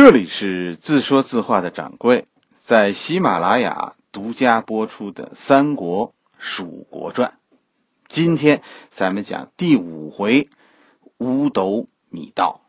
[0.00, 7.32] 这里是自说自话的掌柜，在喜马拉雅独家播出的《三国蜀国传》，
[8.06, 10.48] 今天咱们讲第五回
[11.16, 12.60] 五斗米道。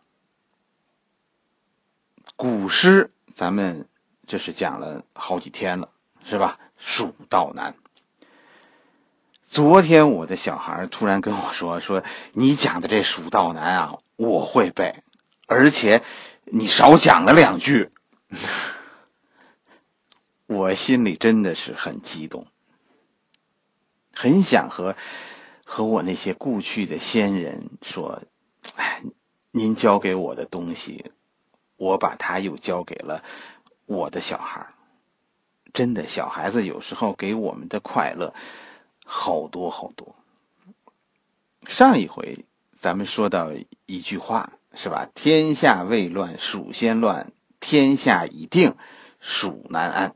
[2.35, 3.87] 古诗咱们
[4.25, 5.89] 这是讲了好几天了，
[6.23, 6.57] 是吧？
[6.79, 7.75] 蜀道难。
[9.47, 12.03] 昨天我的小孩突然跟我说：“说
[12.33, 15.03] 你讲的这蜀道难啊，我会背，
[15.45, 16.01] 而且。”
[16.51, 17.89] 你少讲了两句，
[20.47, 22.47] 我心里真的是很激动，
[24.13, 24.95] 很想和
[25.63, 28.23] 和我那些故去的先人说
[28.77, 29.03] ：“哎，
[29.51, 31.11] 您教给我的东西，
[31.77, 33.23] 我把它又交给了
[33.85, 34.67] 我的小孩
[35.71, 38.33] 真的，小孩子有时候给我们的快乐
[39.05, 40.15] 好多好多。
[41.67, 43.51] 上一回咱们说到
[43.85, 44.51] 一句话。
[44.75, 45.09] 是吧？
[45.13, 47.27] 天下未乱，蜀先乱；
[47.59, 48.75] 天下已定，
[49.19, 50.15] 蜀难安。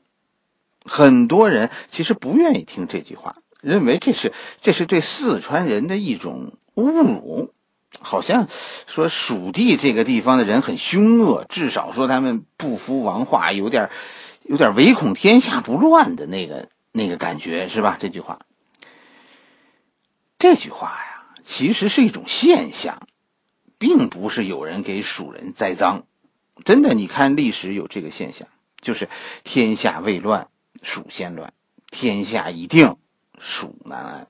[0.86, 7.52] 很多人其实不愿意听这句话，认为这是这是对四川人的一种侮辱，
[8.00, 8.48] 好像
[8.86, 13.90] 说蜀地这个地方的人很凶恶，至少说他们不服王化，有点
[14.44, 17.98] 有点唯恐天下不乱的那个那个感觉，是吧？
[18.00, 18.40] 这句话，
[20.38, 23.08] 这句话呀，其实是一种现象。
[23.84, 26.04] 并不是有人给蜀人栽赃，
[26.64, 28.48] 真的，你看历史有这个现象，
[28.80, 29.10] 就是
[29.44, 30.48] 天下未乱，
[30.82, 31.50] 蜀先乱；
[31.92, 32.96] 天下已定，
[33.38, 34.28] 蜀难安。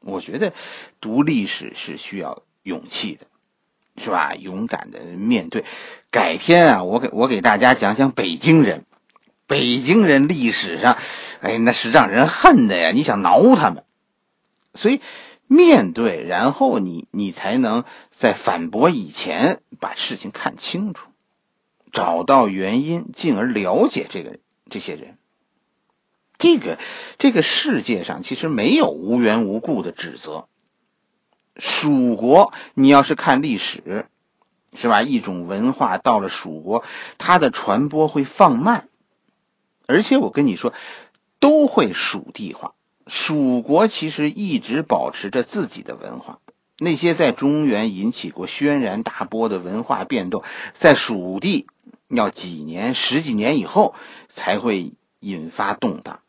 [0.00, 0.52] 我觉得
[1.00, 3.26] 读历史是需要勇气的，
[4.02, 4.34] 是吧？
[4.34, 5.64] 勇敢的面对。
[6.10, 8.84] 改天啊，我给我给大家讲讲北京人，
[9.46, 10.98] 北京人历史上，
[11.42, 12.90] 哎，那是让人恨的呀！
[12.90, 13.84] 你想挠他们，
[14.74, 15.00] 所以。
[15.52, 21.08] 面对，然后你你才能在反驳以前把事情看清楚，
[21.92, 24.38] 找到原因，进而了解这个
[24.70, 25.18] 这些人。
[26.38, 26.78] 这个
[27.18, 30.48] 这个世界上其实没有无缘无故的指责。
[31.56, 34.06] 蜀国，你要是看历史，
[34.72, 35.02] 是吧？
[35.02, 36.82] 一种文化到了蜀国，
[37.18, 38.88] 它的传播会放慢，
[39.86, 40.72] 而且我跟你说，
[41.38, 42.72] 都会蜀地化。
[43.06, 46.38] 蜀国其实一直保持着自己的文化，
[46.78, 50.42] 那些在中原引起过轩然大波的文化变动，
[50.74, 51.66] 在蜀地
[52.08, 53.94] 要几年、十几年以后
[54.28, 56.20] 才会引发动荡。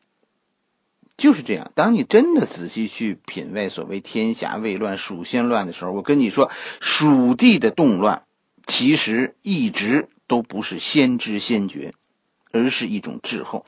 [1.16, 6.50] 就是这样，当你真的仔细去品味所谓“天下未乱，蜀先乱”的时候，我跟你说，
[6.81, 8.23] 蜀地的动乱
[8.66, 11.94] 其实一直都不是先知先觉，
[12.51, 13.63] 而是一种滞后。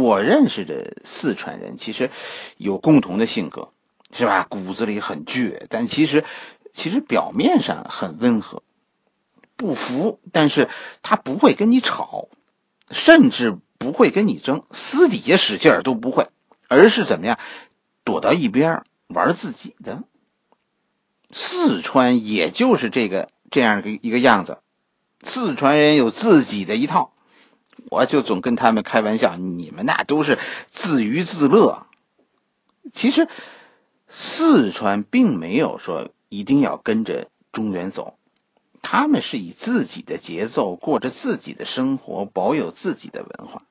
[0.00, 2.10] 我认识的四川人其实
[2.56, 3.70] 有共同的性格，
[4.12, 4.46] 是吧？
[4.48, 6.24] 骨子里很倔，但其实
[6.72, 8.62] 其实表面上很温和。
[9.56, 10.68] 不服，但是
[11.02, 12.28] 他不会跟你吵，
[12.90, 16.28] 甚至不会跟你争，私底下使劲儿都不会，
[16.68, 17.38] 而是怎么样，
[18.02, 20.02] 躲到一边玩自己的。
[21.30, 24.58] 四川也就是这个这样个一个样子，
[25.22, 27.13] 四川人有自己的一套。
[27.90, 30.38] 我就总跟他们开玩笑，你们那都是
[30.70, 31.86] 自娱自乐。
[32.92, 33.28] 其实，
[34.08, 38.18] 四川并没有说一定要跟着中原走，
[38.82, 43.62] 他们是以自己的节奏过着自己的生活，保有自己的文化。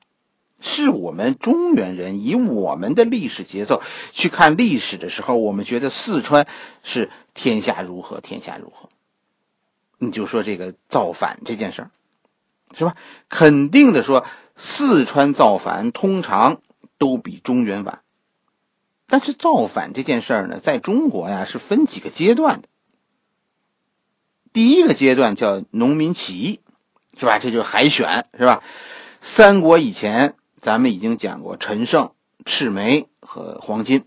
[0.60, 3.82] 是我们中原人以我们的历史节奏
[4.12, 6.46] 去看历史的时候，我们觉得四川
[6.82, 8.88] 是天下如何，天下如何。
[9.98, 11.90] 你就说这个造反这件事儿。
[12.76, 12.94] 是吧？
[13.28, 14.24] 肯定的说，
[14.56, 16.60] 四川造反通常
[16.98, 18.00] 都比中原晚。
[19.06, 22.68] 但是造反这件事儿呢，在中国呀是分几个阶段的。
[24.52, 26.60] 第一个阶段叫农民起义，
[27.18, 27.38] 是吧？
[27.38, 28.62] 这就是海选，是吧？
[29.20, 32.12] 三国以前咱们已经讲过陈胜、
[32.44, 34.04] 赤眉和黄巾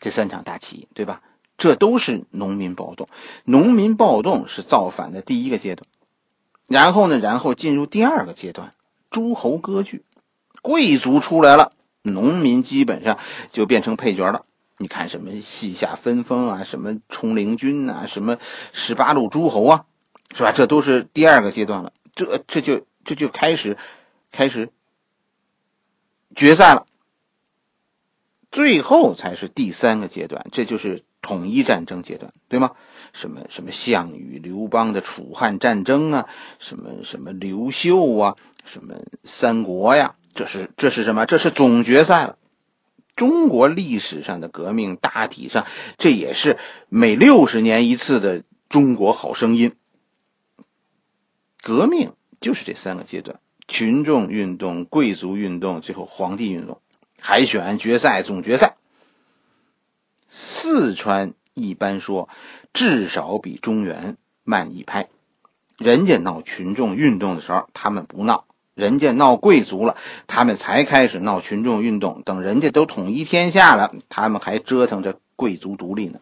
[0.00, 1.22] 这三场大起义，对吧？
[1.58, 3.08] 这都是农民暴动。
[3.44, 5.86] 农民暴动是造反的第一个阶段。
[6.66, 7.18] 然后呢？
[7.18, 8.74] 然后进入第二个阶段，
[9.10, 10.04] 诸侯割据，
[10.62, 11.72] 贵族出来了，
[12.02, 13.18] 农民基本上
[13.50, 14.44] 就变成配角了。
[14.78, 18.36] 你看什么西夏分封啊，什么冲陵君啊，什么
[18.72, 19.86] 十八路诸侯啊，
[20.34, 20.52] 是吧？
[20.52, 21.92] 这都是第二个阶段了。
[22.14, 23.78] 这这就这就开始
[24.32, 24.70] 开始
[26.34, 26.86] 决赛了。
[28.50, 32.72] 最后才是第三个阶段，这就是统一战争阶段，对吗？
[33.16, 36.28] 什么什么项羽、刘邦的楚汉战争啊，
[36.58, 38.36] 什么什么刘秀啊，
[38.66, 41.24] 什么三国呀，这是这是什么？
[41.24, 42.36] 这是总决赛了。
[43.16, 45.66] 中国历史上的革命，大体上
[45.96, 46.58] 这也是
[46.90, 49.70] 每六十年一次的《中国好声音》。
[51.62, 56.82] 革命就是这三个阶段：群众运动、贵族运动，最后皇帝运动，
[57.18, 58.76] 海选、决赛、总决赛。
[60.28, 62.28] 四川一般说，
[62.74, 65.08] 至少比中原慢一拍。
[65.78, 68.44] 人家闹群众运动的时候，他们不闹；
[68.74, 72.20] 人家闹贵族了，他们才开始闹群众运动。
[72.26, 76.20] 等人家都统一天下了，他们还折腾着贵族独立呢。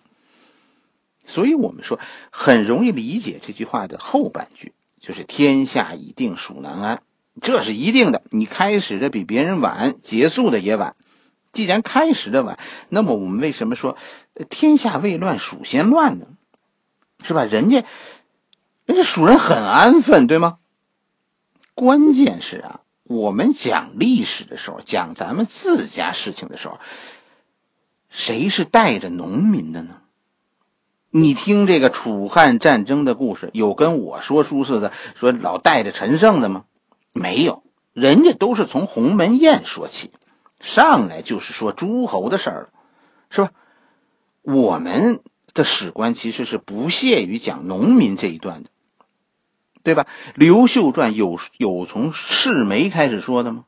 [1.27, 1.99] 所以，我们说
[2.31, 7.03] 很容易理解这句话的后半句，就是“天下已定，蜀难安”，
[7.43, 8.23] 这是一定的。
[8.31, 10.95] 你开始的比别人晚，结束的也晚。
[11.55, 12.59] 既然开始的晚，
[12.91, 13.97] 那么我们为什么说
[14.51, 16.27] “天下未乱，蜀先乱”呢？
[17.23, 17.45] 是吧？
[17.45, 17.85] 人家，
[18.85, 20.59] 人家蜀人很安分，对吗？
[21.75, 26.79] 关键是啊，我们讲历史的时候，讲咱们自家事情的时候，
[28.11, 30.03] 谁是带着农民的呢？
[31.11, 36.65] 你听这个楚汉战争的故事，有跟我说书似的，说老带着陈胜的吗？
[37.13, 37.63] 没有，
[37.93, 40.11] 人家都是从鸿门宴说起。
[40.65, 42.69] 上来就是说诸侯的事儿了，
[43.29, 43.51] 是吧？
[44.41, 45.21] 我们
[45.53, 48.71] 的史官其实是不屑于讲农民这一段的，
[49.83, 50.07] 对吧？
[50.35, 53.65] 刘秀传有有从赤眉开始说的吗？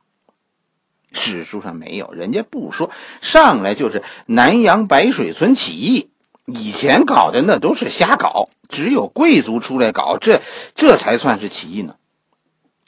[1.12, 2.90] 史书上没有，人家不说，
[3.20, 6.08] 上来就是南阳白水村起义。
[6.46, 10.40] 以前搞的那都是瞎搞，只有贵族出来搞，这
[10.74, 11.96] 这才算是起义呢。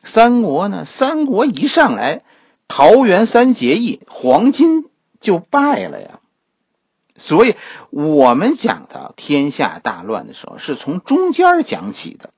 [0.02, 0.87] 三国呢？
[0.87, 2.22] 三国一上来。
[2.69, 4.85] 桃园三结义，黄巾
[5.20, 6.20] 就败了呀。
[7.17, 7.56] 所以，
[7.91, 12.31] 我们讲的天下大乱的时候，是从中间讲起的。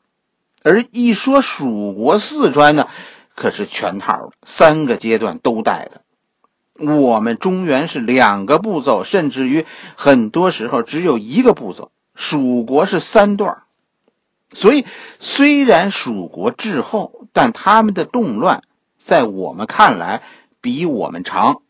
[0.63, 2.89] 而一说蜀国四川呢，
[3.35, 6.03] 可是全套的，三个阶段都带的。
[6.83, 9.67] 我们中原是两个步骤，甚至于
[9.97, 11.91] 很多时候只有一个步骤。
[12.15, 13.65] 蜀国是三段
[14.53, 14.87] 所以
[15.19, 18.63] 虽然蜀国滞后，但他们的动乱。
[19.01, 20.23] 在我们看来，
[20.61, 21.63] 比我们长。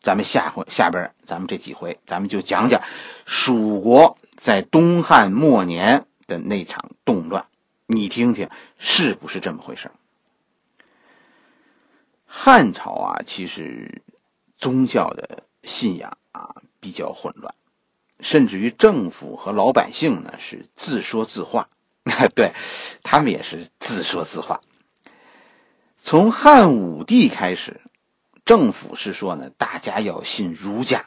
[0.00, 2.80] 咱们下回下边，咱们这几回，咱们就讲讲
[3.24, 7.44] 蜀国在东汉末年的那场动乱，
[7.86, 8.48] 你听听
[8.78, 9.90] 是不是这么回事？
[12.24, 14.02] 汉朝啊，其实
[14.56, 17.52] 宗教的信仰啊比较混乱，
[18.20, 21.68] 甚至于政府和老百姓呢是自说自话，
[22.36, 22.52] 对
[23.02, 24.60] 他们也是自说自话。
[26.06, 27.80] 从汉武帝开始，
[28.44, 31.06] 政府是说呢，大家要信儒家。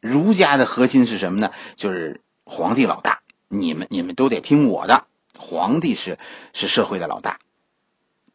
[0.00, 1.52] 儒家的核心是什么呢？
[1.76, 5.06] 就是皇帝老大，你们你们都得听我的。
[5.38, 6.18] 皇帝是
[6.54, 7.38] 是社会的老大。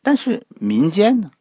[0.01, 1.31] 但是民间呢，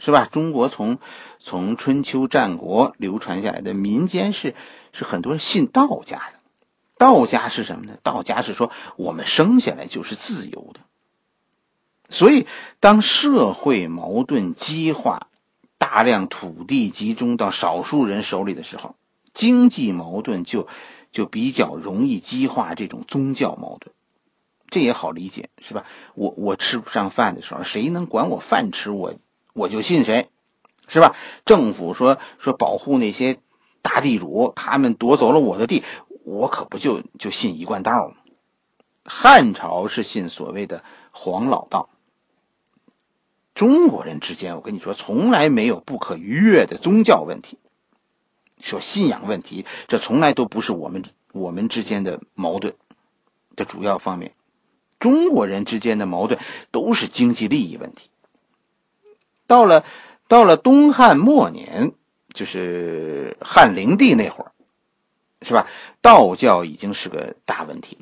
[0.00, 0.28] 是吧？
[0.32, 0.98] 中国从
[1.38, 4.56] 从春秋战国流传下来的民间是
[4.92, 6.40] 是很多人信道家的。
[6.98, 7.96] 道家是什么呢？
[8.02, 10.80] 道家是说我们生下来就是自由的。
[12.08, 12.46] 所以，
[12.80, 15.28] 当社会矛盾激化，
[15.76, 18.94] 大量土地集中到少数人手里的时候，
[19.34, 20.66] 经济矛盾就
[21.12, 23.94] 就比较容易激化这种宗教矛盾。
[24.70, 25.84] 这也好理解，是吧？
[26.14, 29.14] 我我吃不上饭的时候，谁能管我饭吃，我
[29.52, 30.28] 我就信谁，
[30.88, 31.14] 是吧？
[31.44, 33.38] 政府说说保护那些
[33.82, 35.84] 大地主，他们夺走了我的地，
[36.24, 38.14] 我可不就就信一贯道吗？
[39.04, 41.90] 汉朝是信所谓的黄老道。
[43.58, 47.58] 中国人之间，我跟你说，从来没有不可逾越的宗教问题。
[48.60, 52.74] 说信仰问题，这从来都不是我们我们之间的矛盾
[53.56, 54.32] 的主要方面。
[55.00, 56.38] 中国人之间的矛盾
[56.70, 58.10] 都是经济利益问题。
[59.48, 59.82] 到了
[60.28, 61.94] 到了东汉末年，
[62.32, 64.52] 就是汉灵帝那会儿，
[65.42, 65.66] 是吧？
[66.00, 67.98] 道教已经是个大问题，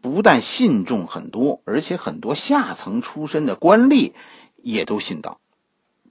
[0.00, 4.10] 不但信众很多，而且很多下层出身的官吏。
[4.66, 5.38] 也都信道，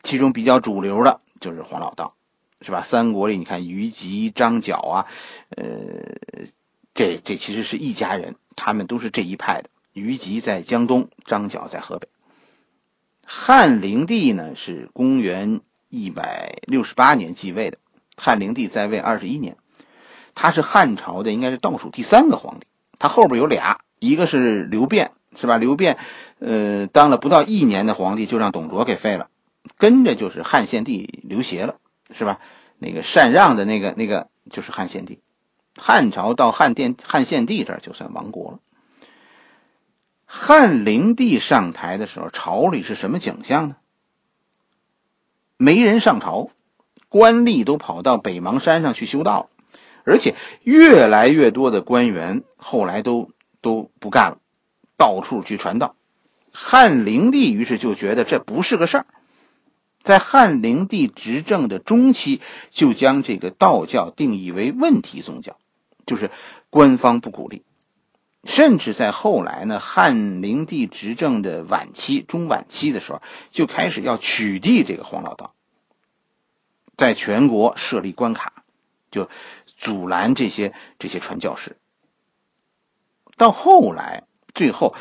[0.01, 2.15] 其中比较主流的就是黄老道，
[2.61, 2.81] 是吧？
[2.81, 5.05] 三国里你看虞吉、张角啊，
[5.49, 5.65] 呃，
[6.93, 9.69] 这这其实是一家人，他们都是这一派的。
[9.91, 12.07] 虞吉在江东，张角在河北。
[13.25, 15.59] 汉灵帝呢是公元
[15.89, 17.77] 一百六十八年继位的，
[18.15, 19.57] 汉灵帝在位二十一年，
[20.33, 22.67] 他是汉朝的应该是倒数第三个皇帝，
[22.99, 25.11] 他后边有俩，一个是刘辩。
[25.35, 25.57] 是吧？
[25.57, 25.97] 刘辩，
[26.39, 29.29] 呃，当了不到一年的皇帝，就让董卓给废了，
[29.77, 31.75] 跟着就是汉献帝刘协了，
[32.11, 32.39] 是吧？
[32.77, 35.19] 那个禅让的那个那个就是汉献帝，
[35.77, 38.59] 汉朝到汉殿汉献帝这儿就算亡国了。
[40.25, 43.77] 汉灵帝上台的时候，朝里是什么景象呢？
[45.57, 46.49] 没人上朝，
[47.07, 49.49] 官吏都跑到北邙山上去修道，
[50.03, 54.37] 而且越来越多的官员后来都都不干了。
[54.97, 55.95] 到处去传道，
[56.51, 59.05] 汉灵帝于是就觉得这不是个事儿，
[60.03, 65.57] 在汉灵帝执政的中期，就将这个道教定义为问题宗教，
[66.05, 66.31] 就是
[66.69, 67.63] 官方不鼓励。
[68.43, 75.55] 甚至在后来呢，汉灵帝执政的晚期、中晚期的时候，就开始要取缔这个黄老道，
[76.95, 78.63] 在全国设立关卡，
[79.09, 79.29] 就
[79.75, 81.75] 阻拦这些这些传教士。
[83.35, 84.25] 到后来，
[84.55, 84.95] 最后，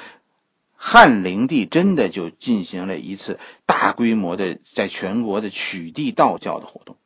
[0.74, 6.96] 汉灵帝真的就进行了一次大规模的在全国的取缔道教的活动。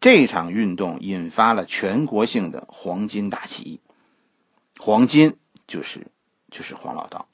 [0.00, 3.80] 这场运动引发了全国性的黄巾大起义。
[4.78, 5.34] 黄巾
[5.66, 6.06] 就是
[6.50, 7.26] 就是黄老道。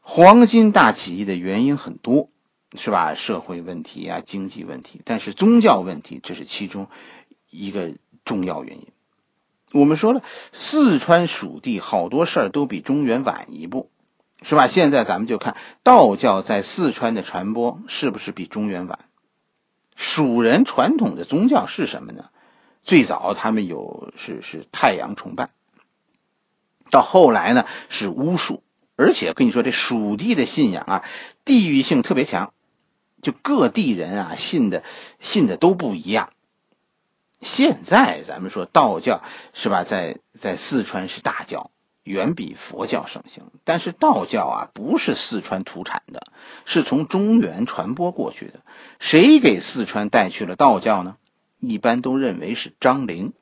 [0.00, 2.30] 黄巾大起义的原因很多，
[2.74, 3.14] 是吧？
[3.14, 6.88] 社会问题啊，经济问题，但是宗教问题这是其中
[7.50, 7.94] 一个
[8.24, 8.86] 重要原因。
[9.72, 10.22] 我们说了，
[10.52, 13.90] 四川蜀地好多事儿都比中原晚一步，
[14.42, 14.66] 是吧？
[14.66, 18.98] 现在咱们就看道教在四川的传播是不是比中原晚？
[19.94, 22.30] 蜀人传统的宗教是什么呢？
[22.82, 25.50] 最早他们有是是太阳崇拜，
[26.90, 28.62] 到后来呢是巫术，
[28.96, 31.04] 而且跟你说这蜀地的信仰啊，
[31.44, 32.54] 地域性特别强，
[33.20, 34.82] 就各地人啊信的
[35.20, 36.30] 信的都不一样。
[37.40, 41.70] 现在咱们说道教是吧，在在四川是大教，
[42.04, 43.44] 远比佛教盛行。
[43.64, 46.26] 但是道教啊不是四川土产的，
[46.64, 48.60] 是从中原传播过去的。
[48.98, 51.16] 谁给四川带去了道教呢？
[51.60, 53.32] 一般都认为是张陵。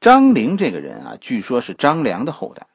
[0.00, 2.66] 张陵这个人啊，据说是张良的后代。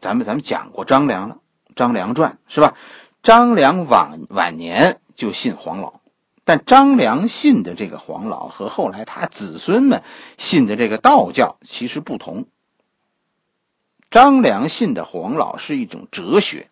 [0.00, 1.36] 咱们咱们讲过张良了，
[1.76, 2.76] 《张良传》是吧？
[3.22, 6.00] 张良晚晚年就信黄老，
[6.44, 10.02] 但张良信的这个黄老和后来他子孙们
[10.38, 12.46] 信的这个道教其实不同。
[14.10, 16.68] 张良信的黄老是一种哲学，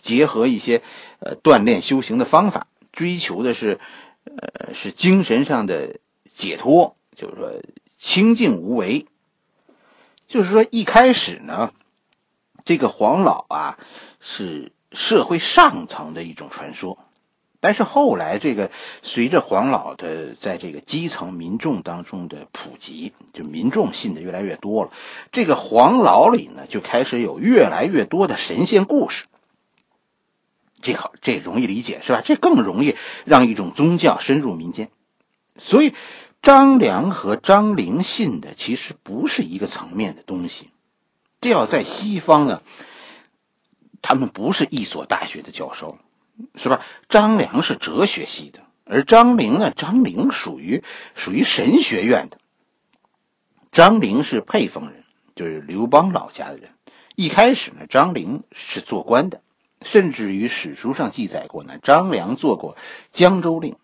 [0.00, 0.82] 结合一些
[1.20, 3.80] 呃锻炼修行的方法，追求的是。
[4.26, 5.98] 呃，是精神上的
[6.34, 7.52] 解脱，就是说
[7.98, 9.06] 清净无为。
[10.26, 11.74] 就是说一开始呢，
[12.64, 13.78] 这个黄老啊
[14.18, 17.03] 是社会上层的一种传说，
[17.64, 24.90] 但是后来这个随着黄老的在这个基层民众当中的普及，就民众信的越来越多了，
[25.32, 29.24] 这个黄老里呢就开始有越来越多的神仙故事。
[30.82, 32.20] 这好，这容易理解是吧？
[32.22, 34.90] 这更容易让一种宗教深入民间。
[35.56, 35.94] 所以，
[36.42, 40.68] 张良和张陵信的其实不是一个层面的东西。
[41.40, 42.60] 这要在西方呢，
[44.02, 45.96] 他们不是一所大学的教授，
[46.56, 46.80] 是吧？
[47.08, 50.82] 张良是哲学系的，而张陵呢，张陵属于
[51.14, 52.38] 属于神学院的。
[53.70, 56.70] 张陵是沛丰人，就是刘邦老家的人。
[57.16, 59.40] 一开始呢，张陵是做官的。
[59.82, 62.74] 甚至于史书上记载过呢，张良做过
[63.12, 63.76] 江州令，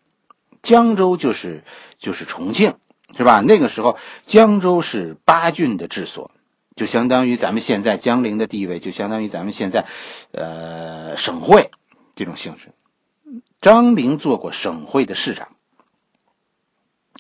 [0.63, 1.63] 江州就是
[1.99, 2.75] 就是重庆，
[3.15, 3.43] 是吧？
[3.43, 6.31] 那个时候江州是八郡的治所，
[6.75, 9.85] 就相当于咱们现在江陵的地位，就相当于咱们现在，
[10.33, 11.71] 呃，省会
[12.21, 12.75] 这种性质。
[13.63, 15.57] 张陵做过省会的市长，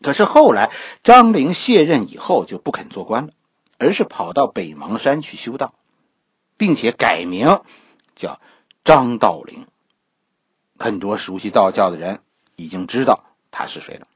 [0.02, 0.71] 可是后来
[1.02, 3.33] 张陵卸任以后就不肯做官了，
[3.78, 5.75] 而是跑到北邙山去修道，
[6.59, 7.62] 并且改名
[8.14, 8.38] 叫。
[8.85, 9.66] 张道陵，
[10.78, 12.21] 很多熟悉道教的人
[12.57, 14.07] 已经知道他是谁了。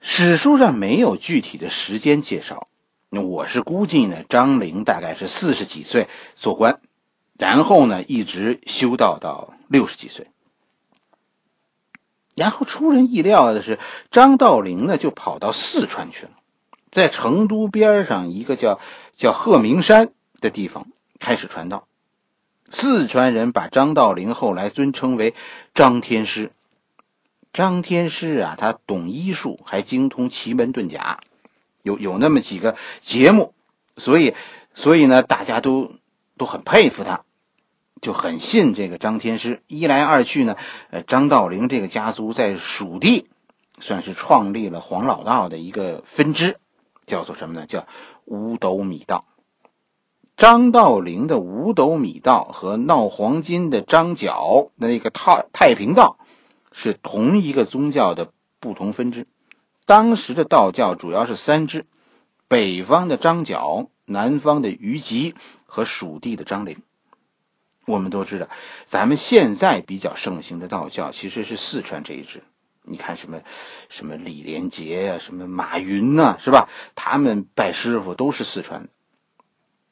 [0.00, 2.66] 史书上没有具体的时间介绍，
[3.10, 6.80] 那我是估计呢，张陵大概是四十几岁做官，
[7.38, 10.28] 然后呢一直修道到六十几岁。
[12.34, 13.78] 然后出人意料的是，
[14.10, 16.32] 张道陵呢就跑到四川去了，
[16.90, 18.80] 在成都边上一个叫
[19.16, 20.88] 叫鹤鸣山的地方
[21.20, 21.86] 开始传道。
[22.68, 25.34] 四川人把张道陵后来尊称为
[25.74, 26.50] 张天师。
[27.52, 31.20] 张天师啊，他懂医术，还精通奇门遁甲，
[31.82, 33.54] 有有那么几个节目，
[33.96, 34.34] 所以
[34.74, 35.92] 所以呢，大家都
[36.36, 37.22] 都很佩服他，
[38.00, 39.62] 就很信这个张天师。
[39.66, 40.56] 一来二去呢，
[40.90, 43.28] 呃，张道陵这个家族在蜀地
[43.80, 46.56] 算是创立了黄老道的一个分支，
[47.06, 47.66] 叫做什么呢？
[47.66, 47.86] 叫
[48.24, 49.24] 五斗米道。
[50.36, 56.18] 张道陵的五斗米道和闹黄金的张角那个太太平道，
[56.72, 59.28] 是同一个宗教的不同分支。
[59.86, 61.84] 当时的道教主要是三支：
[62.48, 65.36] 北方的张角、南方的于吉
[65.74, 66.78] 和蜀地的张陵。
[67.84, 68.48] 我们都知道，
[68.86, 72.44] 咱们现在比较盛行的道教其实是四川这一支。
[72.84, 73.40] 你看什么
[73.88, 76.68] 什么李连杰呀，什么马云呐，是吧？
[76.94, 78.88] 他们拜师傅都是四川的。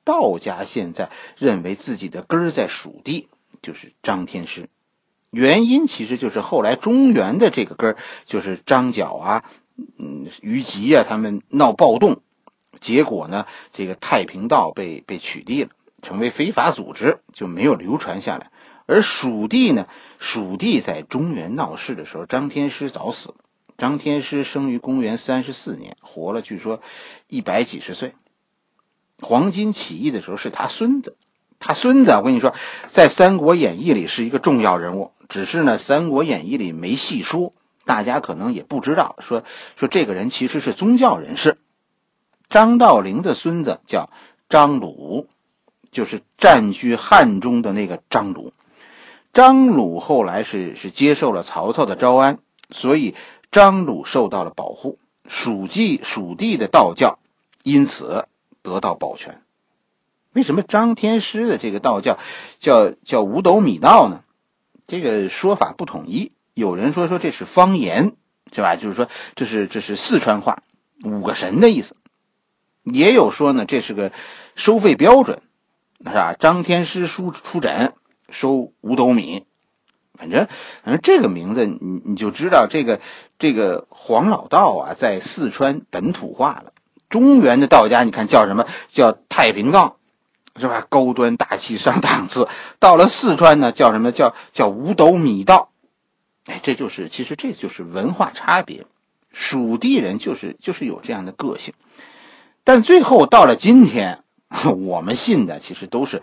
[0.05, 3.29] 道家现在认为自己的根儿在蜀地，
[3.61, 4.69] 就是张天师。
[5.31, 9.45] 原因其实就是后来中原的这个根儿，就是张角啊，
[9.99, 12.21] 嗯，于吉啊，他们闹暴动，
[12.83, 15.71] 结果呢，这个太平道被被取缔了，
[16.03, 18.51] 成为非法组织，就没有流传下来。
[18.85, 19.87] 而蜀地呢，
[20.19, 23.37] 蜀地在中原闹事的时候，张天师早死了。
[23.79, 26.83] 张天师生于公元三十四年，活了据说
[27.29, 28.13] 一百几十岁。
[29.21, 31.17] 黄巾起义的时候是他孙子，
[31.61, 32.55] 他孙子我跟你说，
[32.89, 35.13] 在《三国演义》里是一个重要人物。
[35.29, 37.53] 只是呢，《三国演义》里没细说，
[37.85, 39.17] 大家可能也不知道。
[39.21, 39.45] 说
[39.77, 41.57] 说这个人其实是宗教人士，
[42.53, 44.11] 张道陵的孙子叫
[44.51, 45.27] 张鲁，
[45.91, 48.53] 就是占据汉中的那个张鲁。
[49.33, 53.15] 张鲁后来是是接受了曹操的招安，所以
[53.51, 57.19] 张鲁受到了保护，蜀地蜀地的道教
[57.63, 58.27] 因此
[58.61, 59.41] 得到保全。
[60.35, 62.19] 为什么张天师的这个道教
[62.59, 64.21] 叫叫五斗米道呢？
[64.87, 68.13] 这个说法不统一，有人说说这是方言，
[68.53, 68.77] 是吧？
[68.77, 70.63] 就是说这是这是四川话，
[71.03, 71.97] 五个神的意思。
[72.83, 74.13] 也有说呢，这是个
[74.55, 75.41] 收费标准，
[75.99, 76.35] 是吧？
[76.39, 77.93] 张天师出出诊
[78.29, 79.45] 收五斗米，
[80.15, 80.49] 反正
[80.83, 83.01] 反正这个名字你你就知道，这个
[83.39, 86.73] 这个黄老道啊，在四川本土化了。
[87.09, 89.97] 中原的道家，你看叫什么叫太平道。
[90.55, 90.87] 是吧？
[90.91, 92.47] 高端大气上档次。
[92.79, 95.71] 到了四川呢，叫什么叫叫五斗米道？
[96.45, 98.85] 哎，这就是其实这就是文化差别。
[99.33, 101.73] 蜀地人就是就是有这样的个性，
[102.65, 104.23] 但最后到了今天，
[104.87, 106.23] 我们信的其实都是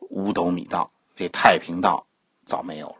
[0.00, 0.90] 五斗米道。
[1.14, 2.06] 这太平道
[2.44, 2.96] 早没有了，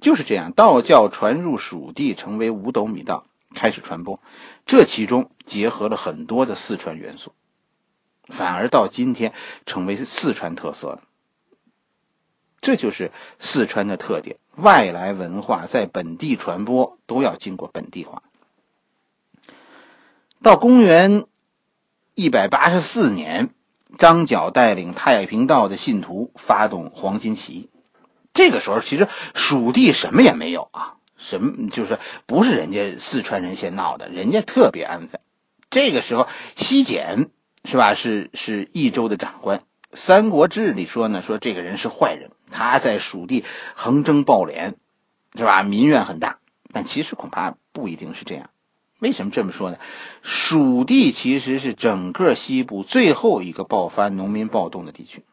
[0.00, 0.50] 就是这样。
[0.50, 4.20] 道教传入蜀地，成为五斗米道，开始传播。
[4.66, 7.32] 这其中结合了很多的四川元素。
[8.26, 9.32] 反而到今天
[9.64, 11.02] 成为四川特色了，
[12.60, 14.38] 这就是四川的特点。
[14.56, 18.24] 外来文化在本地传播都要经过本地化。
[20.42, 21.26] 到公元
[22.18, 23.50] 一百八十四年，
[23.96, 27.70] 张角带领太平道的信徒发动黄巾起义。
[28.34, 35.20] 这个时候，其实蜀地什么也没有啊，什么就是不是人家四川人先闹的，人家特别安分。
[35.70, 36.26] 这个时候，
[36.56, 37.30] 西简。
[37.64, 37.94] 是吧？
[37.94, 39.58] 是是益州的长官，
[39.92, 44.74] 《三国志》里说呢，说这个人是坏人，他在蜀地横征暴敛，
[45.36, 45.62] 是吧？
[45.62, 46.38] 民怨很大。
[46.72, 48.48] 但其实恐怕不一定是这样。
[48.98, 49.78] 为什么这么说呢？
[50.22, 55.24] 蜀地其实是整个西部最后一个爆发农民暴动的地区，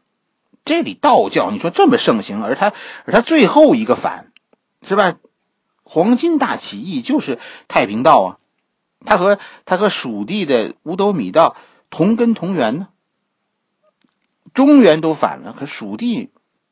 [0.63, 2.73] 这里道教你说这么盛行，而他
[3.05, 4.31] 而他最后一个反，
[4.87, 5.17] 是吧？
[5.83, 8.29] 黄巾大起义就是太平道啊，
[9.05, 11.55] 他和他和蜀地的五斗米道。
[11.91, 12.89] 同根同源呢？
[14.53, 16.31] 中原都反了，可蜀地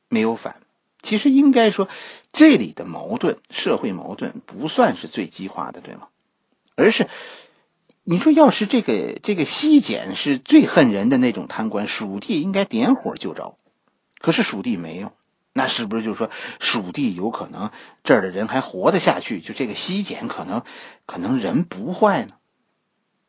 [0.09, 0.59] 没有反。
[1.01, 1.87] 其实应该说，
[2.33, 6.07] 这里的矛盾，社会矛盾不算是最激化的，对吗？
[6.75, 7.07] 而是
[8.03, 13.57] 你说，要是这个这个西简是最恨人的那种贪官，蜀地应该点火就着。
[14.19, 15.13] 可是蜀地没有，
[15.53, 17.71] 那是不是就是说蜀地有可能
[18.03, 19.39] 这儿的人还活得下去？
[19.39, 20.63] 就这个西简可能
[21.05, 22.33] 可能人不坏呢？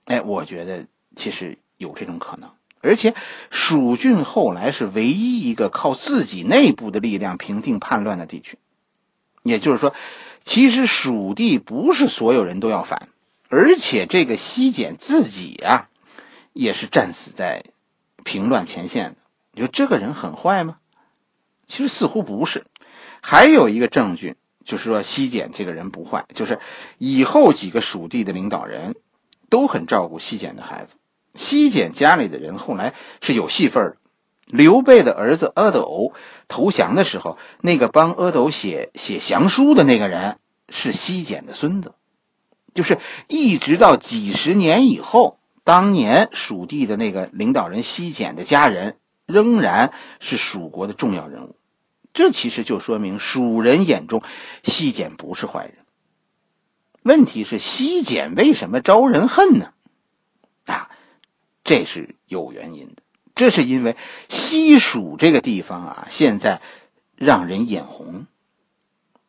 [0.05, 1.59] 哎，我觉得其实。
[1.77, 2.53] 有这种可能，
[2.83, 3.15] 而且
[3.51, 8.59] 蜀郡后来是唯一一个靠自己内部的力量平定叛乱的地区。
[9.43, 9.93] 也就是说，
[10.45, 13.09] 其实蜀地不是所有人都要反，
[13.57, 15.89] 而且这个西简自己啊，
[16.53, 17.63] 也是战死在
[18.25, 19.17] 平乱前线的。
[19.53, 20.79] 你说这个人很坏吗？
[21.69, 22.65] 其实似乎不是。
[23.23, 26.59] 还有一个证据就是说，西简这个人不坏，就是
[26.99, 28.97] 以后几个蜀地的领导人
[29.51, 30.97] 都很照顾西简的孩子。
[31.37, 33.97] 西简家里的人后来是有戏份的。
[34.47, 36.13] 刘备的儿子阿斗
[36.49, 40.39] 投降的时候，那个帮阿斗写写降书的那个人
[40.69, 41.95] 是西简的孙子。
[42.75, 51.57] 就是一直到几十年以后，当年蜀地的那个领导人西简的家人仍然是蜀国的重要人物。
[52.13, 54.23] 这其实就说明蜀人眼中
[54.63, 55.79] 西简不是坏人。
[57.03, 59.73] 问题是西简为什么招人恨呢？
[60.67, 60.91] 啊？
[61.65, 63.03] 这是有原因的，
[63.35, 63.97] 这是因为
[64.29, 66.61] 西蜀这个地方啊，现在
[67.17, 68.27] 让人眼红。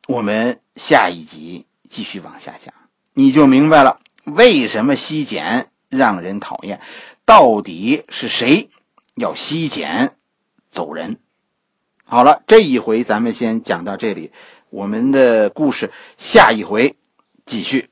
[0.07, 2.73] 我们下一集继续往下讲，
[3.17, 6.81] 你就明白了为什么西简让人讨厌，
[7.23, 8.69] 到底是谁
[9.15, 10.15] 要西简
[10.67, 11.17] 走人？
[12.03, 14.31] 好了，这一回咱们先讲到这里，
[14.69, 16.93] 我们的故事下一回
[17.45, 17.89] 继续。